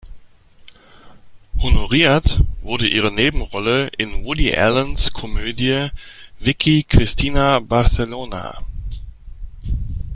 [1.59, 5.89] Honoriert wurde ihre Nebenrolle in Woody Allens Komödie
[6.39, 8.57] "Vicky Cristina Barcelona".